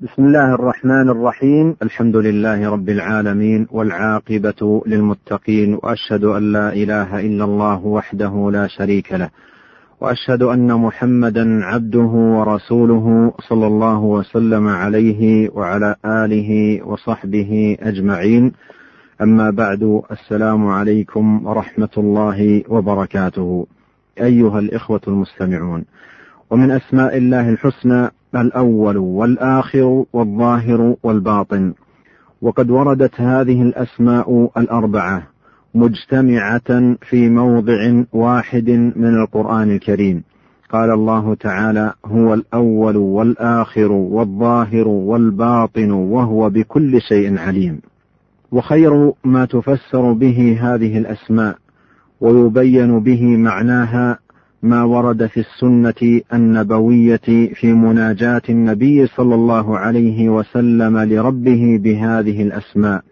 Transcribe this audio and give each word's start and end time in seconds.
بسم 0.00 0.24
الله 0.24 0.54
الرحمن 0.54 1.08
الرحيم 1.10 1.76
الحمد 1.82 2.16
لله 2.16 2.70
رب 2.70 2.88
العالمين 2.88 3.66
والعاقبة 3.70 4.82
للمتقين 4.86 5.74
وأشهد 5.74 6.24
أن 6.24 6.52
لا 6.52 6.72
إله 6.72 7.20
إلا 7.20 7.44
الله 7.44 7.86
وحده 7.86 8.50
لا 8.52 8.66
شريك 8.66 9.12
له 9.12 9.30
وأشهد 10.00 10.42
أن 10.42 10.72
محمدا 10.74 11.64
عبده 11.64 12.12
ورسوله 12.36 13.32
صلى 13.48 13.66
الله 13.66 13.98
وسلم 13.98 14.68
عليه 14.68 15.48
وعلى 15.50 15.96
آله 16.04 16.80
وصحبه 16.86 17.76
أجمعين 17.80 18.52
أما 19.22 19.50
بعد 19.50 20.02
السلام 20.10 20.66
عليكم 20.66 21.46
ورحمة 21.46 21.94
الله 21.98 22.62
وبركاته 22.68 23.66
أيها 24.20 24.58
الإخوة 24.58 25.00
المستمعون 25.08 25.84
ومن 26.50 26.70
أسماء 26.70 27.16
الله 27.16 27.48
الحسنى 27.48 28.10
الأول 28.36 28.96
والآخر 28.96 30.04
والظاهر 30.12 30.94
والباطن. 31.02 31.72
وقد 32.42 32.70
وردت 32.70 33.20
هذه 33.20 33.62
الأسماء 33.62 34.50
الأربعة 34.56 35.22
مجتمعة 35.74 36.96
في 37.10 37.28
موضع 37.28 38.04
واحد 38.12 38.70
من 38.96 39.14
القرآن 39.22 39.70
الكريم. 39.70 40.22
قال 40.70 40.90
الله 40.90 41.34
تعالى 41.34 41.92
هو 42.06 42.34
الأول 42.34 42.96
والآخر 42.96 43.92
والظاهر 43.92 44.88
والباطن 44.88 45.90
وهو 45.90 46.50
بكل 46.50 47.00
شيء 47.00 47.38
عليم. 47.38 47.80
وخير 48.52 49.12
ما 49.24 49.44
تفسر 49.44 50.12
به 50.12 50.58
هذه 50.60 50.98
الأسماء 50.98 51.56
ويبين 52.20 53.00
به 53.00 53.36
معناها 53.36 54.18
ما 54.62 54.82
ورد 54.84 55.26
في 55.26 55.40
السنة 55.40 56.20
النبوية 56.32 57.50
في 57.54 57.72
مناجاة 57.72 58.42
النبي 58.48 59.06
صلى 59.06 59.34
الله 59.34 59.78
عليه 59.78 60.28
وسلم 60.28 60.98
لربه 60.98 61.78
بهذه 61.82 62.42
الأسماء. 62.42 63.02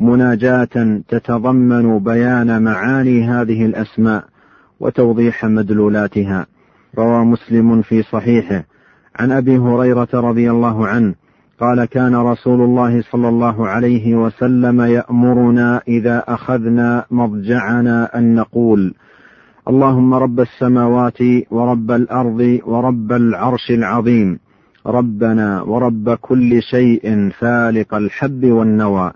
مناجاة 0.00 1.00
تتضمن 1.08 1.98
بيان 1.98 2.62
معاني 2.62 3.24
هذه 3.24 3.66
الأسماء 3.66 4.24
وتوضيح 4.80 5.44
مدلولاتها. 5.44 6.46
روى 6.98 7.24
مسلم 7.24 7.82
في 7.82 8.02
صحيحه. 8.02 8.64
عن 9.16 9.32
أبي 9.32 9.58
هريرة 9.58 10.08
رضي 10.14 10.50
الله 10.50 10.86
عنه 10.86 11.14
قال 11.60 11.84
كان 11.84 12.14
رسول 12.14 12.60
الله 12.60 13.02
صلى 13.02 13.28
الله 13.28 13.68
عليه 13.68 14.14
وسلم 14.14 14.80
يأمرنا 14.80 15.82
إذا 15.88 16.24
أخذنا 16.28 17.04
مضجعنا 17.10 18.18
أن 18.18 18.34
نقول: 18.34 18.94
اللهم 19.68 20.14
رب 20.14 20.40
السماوات 20.40 21.18
ورب 21.50 21.90
الأرض 21.90 22.58
ورب 22.66 23.12
العرش 23.12 23.70
العظيم. 23.70 24.38
ربنا 24.86 25.62
ورب 25.62 26.14
كل 26.14 26.62
شيء 26.62 27.30
فالق 27.38 27.94
الحب 27.94 28.44
والنوى. 28.44 29.12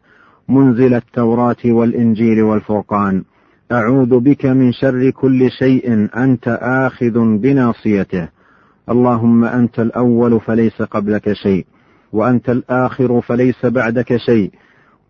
منزل 0.49 0.95
التوراة 0.95 1.57
والإنجيل 1.65 2.43
والفرقان. 2.43 3.23
أعوذ 3.73 4.21
بك 4.21 4.47
من 4.47 4.73
شر 4.73 5.11
كل 5.11 5.51
شيء 5.51 6.09
أنت 6.17 6.59
آخذ 6.63 7.39
بناصيته. 7.39 8.29
اللهم 8.91 9.45
أنت 9.45 9.81
الأول 9.81 10.41
فليس 10.41 10.83
قبلك 10.83 11.33
شيء 11.33 11.67
وأنت 12.13 12.51
الآخر 12.51 13.21
فليس 13.21 13.67
بعدك 13.67 14.17
شيء 14.17 14.51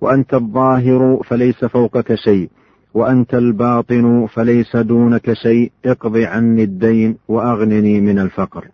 وأنت 0.01 0.35
الظاهر 0.35 1.21
فليس 1.25 1.65
فوقك 1.65 2.15
شيء. 2.15 2.51
وأنت 2.95 3.35
الباطن 3.35 4.27
فليس 4.27 4.77
دونك 4.77 5.33
شيء 5.33 5.73
اقض 5.85 6.17
عني 6.17 6.65
الدين 6.65 7.17
وأغنني 7.29 8.01
من 8.01 8.19
الفقر. 8.19 8.65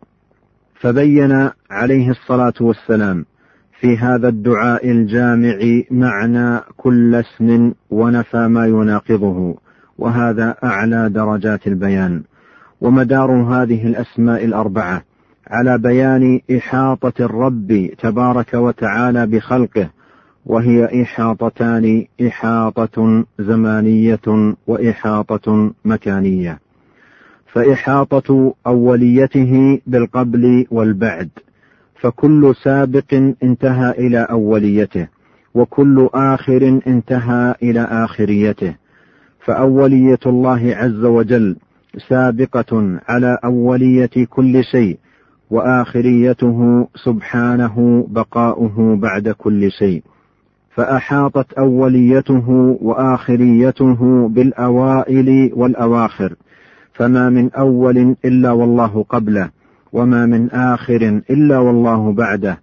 فبين 0.81 1.51
عليه 1.71 2.11
الصلاة 2.11 2.55
والسلام 2.61 3.25
في 3.81 3.97
هذا 3.97 4.29
الدعاء 4.29 4.91
الجامع 4.91 5.59
معنى 5.91 6.61
كل 6.77 7.15
اسم 7.15 7.73
ونفى 7.91 8.49
ما 8.49 8.67
يناقضه 8.67 9.57
وهذا 9.99 10.57
أعلى 10.65 11.09
درجات 11.09 11.67
البيان. 11.67 12.23
ومدار 12.81 13.31
هذه 13.31 13.87
الأسماء 13.87 14.45
الأربعة 14.45 15.03
على 15.51 15.79
بيان 15.79 16.41
إحاطة 16.57 17.13
الرب 17.21 17.91
تبارك 17.99 18.55
وتعالى 18.55 19.27
بخلقه 19.27 19.91
وهي 20.47 21.03
إحاطتان 21.03 22.05
إحاطة 22.27 23.25
زمانية 23.39 24.55
وإحاطة 24.67 25.73
مكانية. 25.85 26.59
فإحاطة 27.53 28.55
أوليته 28.67 29.81
بالقبل 29.87 30.67
والبعد. 30.71 31.29
فكل 32.01 32.55
سابق 32.63 33.15
انتهى 33.43 33.91
إلى 33.91 34.19
أوليته 34.31 35.09
وكل 35.55 36.09
آخر 36.15 36.81
انتهى 36.87 37.55
إلى 37.63 37.81
آخريته. 37.81 38.75
فأولية 39.45 40.19
الله 40.27 40.77
عز 40.77 41.05
وجل 41.05 41.57
سابقة 42.09 42.99
على 43.09 43.39
أولية 43.45 44.27
كل 44.31 44.65
شيء 44.65 44.99
وآخريته 45.51 46.89
سبحانه 47.05 48.07
بقاؤه 48.11 48.97
بعد 48.97 49.29
كل 49.29 49.71
شيء. 49.71 50.03
فأحاطت 50.79 51.53
أوليته 51.53 52.79
وآخريته 52.81 54.29
بالأوائل 54.29 55.51
والأواخر. 55.55 56.35
فما 56.93 57.31
من 57.31 57.51
أول 57.53 58.17
إلا 58.25 58.51
والله 58.51 59.05
قبله 59.09 59.51
وما 59.93 60.27
من 60.27 60.51
آخر 60.51 61.21
إلا 61.31 61.59
والله 61.59 62.13
بعده. 62.13 62.59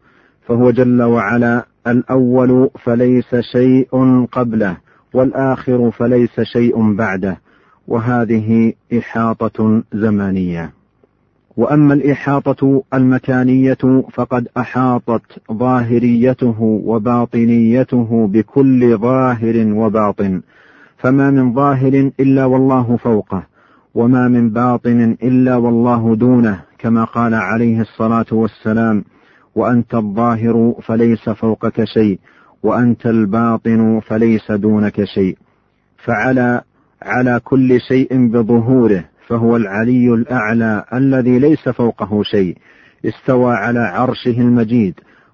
فهو 0.48 0.72
جل 0.72 1.02
وعلا 1.02 1.66
الأول 1.88 2.70
فليس 2.84 3.36
شيء 3.52 4.26
قبله 4.32 4.78
والآخر 5.14 5.92
فليس 5.92 6.42
شيء 6.42 6.96
بعده. 6.96 7.38
وهذه 7.88 8.74
إحاطة 8.98 9.84
زمانية. 9.94 10.72
وأما 11.58 11.94
الإحاطة 11.94 12.84
المكانية 12.94 14.04
فقد 14.14 14.48
أحاطت 14.58 15.22
ظاهريته 15.52 16.62
وباطنيته 16.62 18.28
بكل 18.28 18.98
ظاهر 18.98 19.74
وباطن. 19.74 20.42
فما 20.98 21.32
من 21.32 21.54
ظاهر 21.54 22.12
إلا 22.20 22.46
والله 22.46 22.98
فوقه 22.98 23.44
وما 23.96 24.28
من 24.28 24.50
باطن 24.50 25.18
إلا 25.24 25.56
والله 25.56 26.16
دونه 26.16 26.62
كما 26.80 27.04
قال 27.04 27.34
عليه 27.34 27.82
الصلاة 27.82 28.26
والسلام 28.32 29.04
وأنت 29.56 29.96
الظاهر 29.96 30.76
فليس 30.84 31.30
فوقك 31.30 31.84
شيء 31.84 32.20
وأنت 32.64 33.06
الباطن 33.06 34.00
فليس 34.00 34.52
دونك 34.52 35.04
شيء. 35.04 35.38
فعلى 36.06 36.62
على 37.02 37.42
كل 37.44 37.80
شيء 37.80 38.28
بظهوره. 38.28 39.04
فهو 39.28 39.56
العلي 39.56 40.14
الأعلى 40.14 40.84
الذي 40.94 41.40
ليس 41.40 41.70
فوقه 41.70 42.24
شيء 42.24 42.58
استوى 43.06 43.54
على 43.54 43.80
عرشه 43.80 44.42
المجيد 44.42 44.94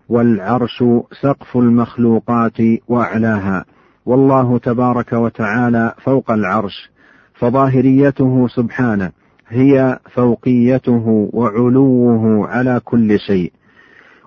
والعرش 0.09 0.83
سقف 1.21 1.57
المخلوقات 1.57 2.57
وأعلاها. 2.87 3.65
والله 4.05 4.57
تبارك 4.57 5.13
وتعالى 5.13 5.93
فوق 6.03 6.31
العرش 6.31 6.91
فظاهريته 7.33 8.47
سبحانه 8.47 9.11
هي 9.49 9.99
فوقيته 10.13 11.29
وعلوه 11.33 12.47
على 12.47 12.81
كل 12.83 13.19
شيء. 13.19 13.51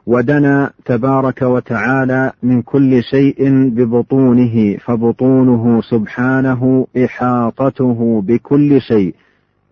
ودنا 0.06 0.70
تبارك 0.84 1.42
وتعالى 1.42 2.32
من 2.42 2.62
كل 2.62 3.02
شيء 3.02 3.68
ببطونه 3.68 4.76
فبطونه 4.76 5.80
سبحانه 5.80 6.86
إحاطته 7.04 8.22
بكل 8.26 8.80
شيء. 8.80 9.14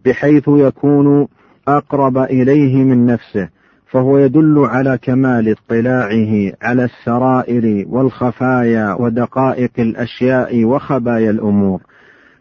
بحيث 0.05 0.49
يكون 0.49 1.29
أقرب 1.69 2.19
إليه 2.19 2.85
من 2.85 3.07
نفسه 3.07 3.49
فهو 3.87 4.19
يدل 4.19 4.59
على 4.59 4.99
كمال 5.03 5.49
اطلاعه 5.49 6.53
على 6.63 6.85
السرائر 6.85 7.84
والخفايا 7.89 8.95
ودقائق 9.01 9.71
الأشياء 9.78 10.65
وخبايا 10.65 11.31
الأمور 11.31 11.81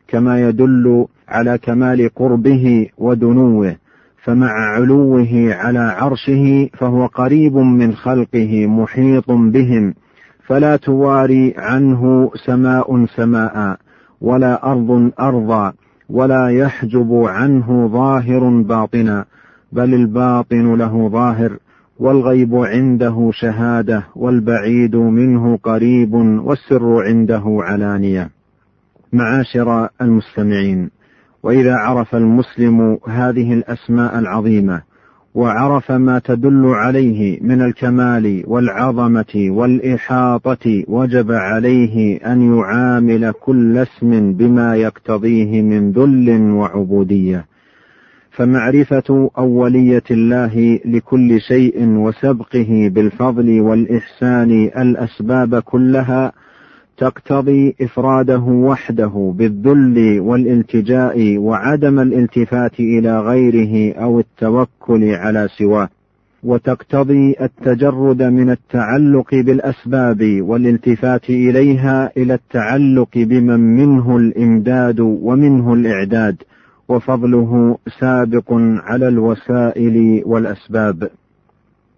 كما 0.07 0.41
يدل 0.41 1.05
على 1.29 1.57
كمال 1.57 2.09
قربه 2.15 2.89
ودنوه 2.97 3.75
فمع 4.23 4.51
علوه 4.51 5.53
على 5.53 5.79
عرشه 5.79 6.69
فهو 6.73 7.05
قريب 7.05 7.55
من 7.55 7.95
خلقه 7.95 8.67
محيط 8.67 9.31
بهم 9.31 9.93
فلا 10.45 10.75
تواري 10.75 11.53
عنه 11.57 12.31
سماء 12.45 13.05
سماء 13.05 13.77
ولا 14.21 14.71
أرض 14.71 15.11
أرضا. 15.19 15.73
ولا 16.11 16.47
يحجب 16.49 17.13
عنه 17.13 17.87
ظاهر 17.87 18.49
باطنا 18.61 19.25
بل 19.71 19.93
الباطن 19.93 20.75
له 20.75 21.09
ظاهر 21.09 21.57
والغيب 21.99 22.55
عنده 22.55 23.29
شهادة 23.33 24.03
والبعيد 24.15 24.95
منه 24.95 25.59
قريب 25.63 26.13
والسر 26.13 27.03
عنده 27.03 27.43
علانية. 27.45 28.29
معاشر 29.13 29.89
المستمعين 30.01 30.89
وإذا 31.43 31.75
عرف 31.75 32.15
المسلم 32.15 32.97
هذه 33.07 33.53
الأسماء 33.53 34.19
العظيمة 34.19 34.81
وعرف 35.35 35.91
ما 35.91 36.19
تدل 36.19 36.65
عليه 36.65 37.39
من 37.41 37.61
الكمال 37.61 38.43
والعظمة 38.47 39.47
والإحاطة 39.49 40.83
وجب 40.87 41.31
عليه 41.31 42.17
أن 42.17 42.57
يعامل 42.57 43.31
كل 43.31 43.77
اسم 43.77 44.33
بما 44.33 44.75
يقتضيه 44.75 45.61
من 45.61 45.91
ذل 45.91 46.51
وعبودية. 46.51 47.45
فمعرفة 48.31 49.31
أولية 49.37 50.03
الله 50.11 50.79
لكل 50.85 51.41
شيء 51.41 51.87
وسبقه 51.87 52.91
بالفضل 52.93 53.61
والإحسان 53.61 54.51
الأسباب 54.77 55.59
كلها 55.59 56.31
تقتضي 57.01 57.75
إفراده 57.81 58.39
وحده 58.39 59.33
بالذل 59.37 60.19
والالتجاء 60.19 61.37
وعدم 61.37 61.99
الالتفات 61.99 62.79
إلى 62.79 63.19
غيره 63.19 63.93
أو 63.93 64.19
التوكل 64.19 65.03
على 65.15 65.47
سواه. 65.57 65.89
وتقتضي 66.43 67.35
التجرد 67.41 68.23
من 68.23 68.49
التعلق 68.49 69.35
بالأسباب 69.35 70.41
والالتفات 70.41 71.29
إليها 71.29 72.11
إلى 72.17 72.33
التعلق 72.33 73.09
بمن 73.15 73.59
منه 73.59 74.17
الإمداد 74.17 74.99
ومنه 74.99 75.73
الإعداد 75.73 76.35
وفضله 76.89 77.77
سابق 77.99 78.53
على 78.83 79.07
الوسائل 79.07 80.23
والأسباب. 80.25 81.09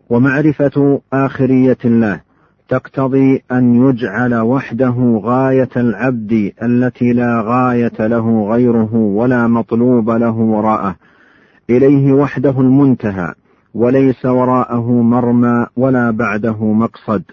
ومعرفة 0.10 1.02
آخرية 1.14 1.78
الله 1.86 2.33
تقتضي 2.74 3.44
أن 3.52 3.90
يجعل 3.90 4.36
وحده 4.36 5.22
غاية 5.24 5.70
العبد 5.78 6.52
التي 6.64 7.14
لا 7.14 7.42
غاية 7.46 8.08
له 8.08 8.48
غيره 8.50 8.96
ولا 8.96 9.48
مطلوب 9.48 10.10
له 10.10 10.32
وراءه. 10.32 10.96
إليه 11.70 12.14
وحده 12.14 12.62
المنتهى 12.62 13.34
وليس 13.74 14.26
وراءه 14.26 14.92
مرمى 14.92 15.68
ولا 15.78 16.12
بعده 16.12 16.74
مقصد. 16.74 17.24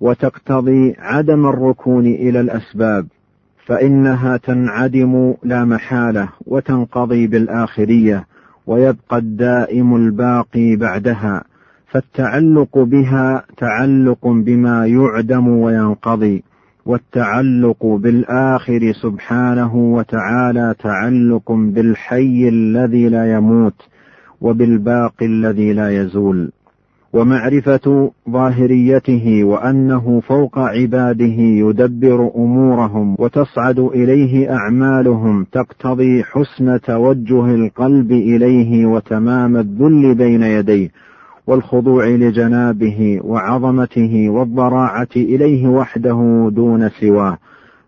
وتقتضي 0.00 0.94
عدم 0.98 1.46
الركون 1.46 2.06
إلى 2.06 2.40
الأسباب 2.40 3.06
فإنها 3.66 4.36
تنعدم 4.36 5.34
لا 5.42 5.64
محالة 5.64 6.28
وتنقضي 6.46 7.26
بالآخرية 7.26 8.26
ويبقى 8.66 9.18
الدائم 9.18 9.96
الباقي 9.96 10.76
بعدها. 10.76 11.44
فالتعلق 11.88 12.78
بها 12.78 13.42
تعلق 13.56 14.26
بما 14.26 14.86
يعدم 14.86 15.48
وينقضي 15.48 16.42
والتعلق 16.86 17.86
بالآخر 17.86 18.92
سبحانه 19.02 19.76
وتعالى 19.76 20.74
تعلق 20.78 21.52
بالحي 21.52 22.48
الذي 22.48 23.08
لا 23.08 23.36
يموت 23.36 23.88
وبالباقي 24.40 25.26
الذي 25.26 25.72
لا 25.72 26.02
يزول. 26.02 26.50
ومعرفة 27.12 28.10
ظاهريته 28.30 29.44
وأنه 29.44 30.20
فوق 30.20 30.58
عباده 30.58 31.36
يدبر 31.38 32.30
أمورهم 32.36 33.16
وتصعد 33.18 33.78
إليه 33.78 34.52
أعمالهم 34.52 35.46
تقتضي 35.52 36.22
حسن 36.24 36.80
توجه 36.80 37.54
القلب 37.54 38.12
إليه 38.12 38.86
وتمام 38.86 39.56
الذل 39.56 40.14
بين 40.14 40.42
يديه. 40.42 40.90
والخضوع 41.48 42.06
لجنابه 42.08 43.20
وعظمته 43.24 44.30
والضراعة 44.30 45.08
إليه 45.16 45.68
وحده 45.68 46.50
دون 46.52 46.88
سواه. 46.88 47.38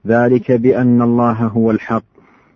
ذلك 0.07 0.53
بأن 0.53 1.03
الله 1.03 1.33
هو 1.33 1.71
الحق 1.71 2.03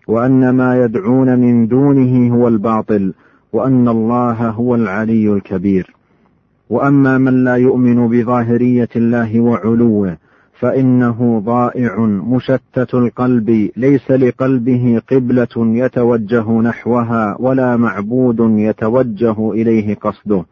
وأن 0.08 0.50
ما 0.50 0.84
يدعون 0.84 1.38
من 1.38 1.66
دونه 1.66 2.34
هو 2.34 2.48
الباطل 2.48 3.14
وأن 3.52 3.88
الله 3.88 4.48
هو 4.48 4.74
العلي 4.74 5.32
الكبير. 5.32 5.94
وأما 6.70 7.18
من 7.18 7.44
لا 7.44 7.54
يؤمن 7.54 8.08
بظاهرية 8.08 8.88
الله 8.96 9.40
وعلوه 9.40 10.16
فإنه 10.60 11.42
ضائع 11.44 12.00
مشتت 12.00 12.94
القلب 12.94 13.70
ليس 13.76 14.10
لقلبه 14.10 15.02
قبلة 15.10 15.56
يتوجه 15.56 16.50
نحوها 16.50 17.36
ولا 17.40 17.76
معبود 17.76 18.40
يتوجه 18.40 19.52
إليه 19.52 19.94
قصده. 19.94 20.44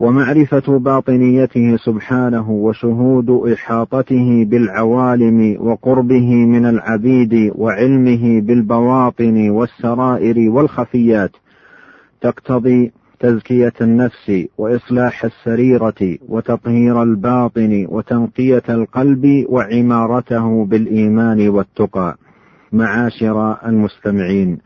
ومعرفة 0.00 0.78
باطنيته 0.78 1.76
سبحانه 1.76 2.50
وشهود 2.50 3.30
إحاطته 3.30 4.44
بالعوالم 4.44 5.56
وقربه 5.60 6.34
من 6.34 6.66
العبيد 6.66 7.52
وعلمه 7.54 8.40
بالبواطن 8.40 9.50
والسرائر 9.50 10.50
والخفيات 10.50 11.30
تقتضي 12.20 12.92
تزكية 13.20 13.72
النفس 13.80 14.32
وإصلاح 14.58 15.24
السريرة 15.24 16.18
وتطهير 16.28 17.02
الباطن 17.02 17.86
وتنقية 17.88 18.62
القلب 18.68 19.44
وعمارته 19.48 20.64
بالإيمان 20.64 21.48
والتقى. 21.48 22.16
معاشر 22.72 23.66
المستمعين 23.66 24.58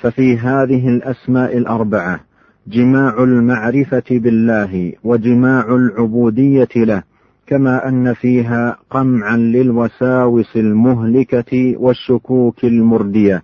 ففي 0.00 0.36
هذه 0.38 0.88
الأسماء 0.88 1.56
الأربعة 1.56 2.20
جماع 2.66 3.22
المعرفة 3.22 4.02
بالله 4.10 4.92
وجماع 5.04 5.74
العبودية 5.74 6.68
له 6.76 7.02
كما 7.46 7.88
أن 7.88 8.14
فيها 8.14 8.76
قمعا 8.90 9.36
للوساوس 9.36 10.56
المهلكة 10.56 11.74
والشكوك 11.78 12.64
المردية 12.64 13.42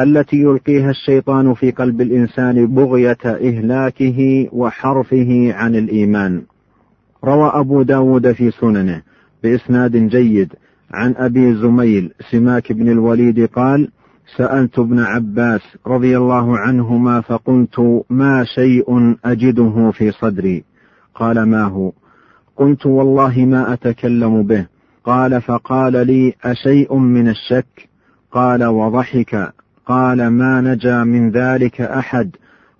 التي 0.00 0.36
يلقيها 0.36 0.90
الشيطان 0.90 1.54
في 1.54 1.70
قلب 1.70 2.00
الإنسان 2.00 2.66
بغية 2.66 3.18
إهلاكه 3.24 4.48
وحرفه 4.52 5.52
عن 5.54 5.74
الإيمان. 5.74 6.42
روى 7.24 7.50
أبو 7.54 7.82
داود 7.82 8.32
في 8.32 8.50
سننه 8.50 9.02
بإسناد 9.42 9.96
جيد 9.96 10.52
عن 10.90 11.14
أبي 11.16 11.54
زميل 11.54 12.10
سماك 12.30 12.72
بن 12.72 12.88
الوليد 12.88 13.46
قال 13.46 13.88
سألت 14.36 14.78
ابن 14.78 15.00
عباس 15.00 15.60
رضي 15.86 16.16
الله 16.16 16.58
عنهما 16.58 17.20
فقلت 17.20 18.04
ما 18.10 18.44
شيء 18.44 19.16
أجده 19.24 19.90
في 19.90 20.10
صدري؟ 20.10 20.64
قال 21.14 21.42
ما 21.42 21.64
هو؟ 21.64 21.92
قلت 22.56 22.86
والله 22.86 23.44
ما 23.44 23.72
أتكلم 23.72 24.42
به. 24.42 24.66
قال 25.04 25.42
فقال 25.42 26.06
لي 26.06 26.34
أشيء 26.44 26.96
من 26.96 27.28
الشك؟ 27.28 27.88
قال 28.32 28.64
وضحك. 28.64 29.52
قال 29.86 30.28
ما 30.28 30.60
نجا 30.60 31.04
من 31.04 31.30
ذلك 31.30 31.80
أحد. 31.80 32.30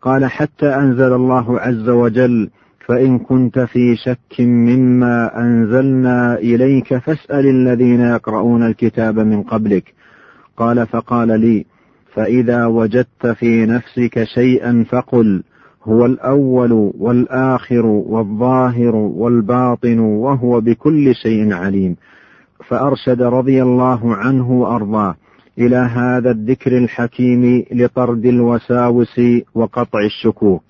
قال 0.03 0.27
حتى 0.27 0.67
أنزل 0.67 1.13
الله 1.13 1.61
عز 1.61 1.89
وجل 1.89 2.51
فإن 2.87 3.19
كنت 3.19 3.59
في 3.59 3.97
شك 3.97 4.41
مما 4.41 5.41
أنزلنا 5.41 6.35
إليك 6.35 6.97
فاسأل 6.99 7.47
الذين 7.47 8.01
يقرؤون 8.01 8.67
الكتاب 8.67 9.19
من 9.19 9.43
قبلك. 9.43 9.95
قال 10.59 10.87
فقال 10.87 11.41
لي 11.41 11.65
فإذا 12.13 12.67
وجدت 12.67 13.27
في 13.27 13.67
نفسك 13.67 14.25
شيئا 14.25 14.85
فقل 14.91 15.43
هو 15.85 16.07
الأول 16.07 16.93
والآخر 16.99 17.87
والظاهر 17.87 18.97
والباطن 18.97 19.99
وهو 19.99 20.61
بكل 20.61 21.15
شيء 21.15 21.53
عليم. 21.55 21.97
فأرشد 22.69 23.23
رضي 23.23 23.63
الله 23.63 24.15
عنه 24.15 24.53
وأرضاه 24.53 25.15
إلى 25.59 25.77
هذا 25.77 26.31
الذكر 26.31 26.79
الحكيم 26.79 27.65
لطرد 27.73 28.27
الوساوس 28.27 29.21
وقطع 29.55 30.01
الشكوك. 30.01 30.63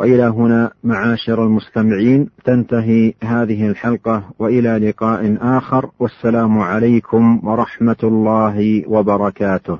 وإلى 0.00 0.22
هنا 0.22 0.70
معاشر 0.84 1.44
المستمعين 1.44 2.28
تنتهي 2.44 3.14
هذه 3.22 3.68
الحلقة 3.68 4.22
وإلى 4.38 4.88
لقاء 4.88 5.36
آخر 5.40 5.90
والسلام 5.98 6.58
عليكم 6.58 7.40
ورحمة 7.48 7.96
الله 8.04 8.84
وبركاته. 8.88 9.78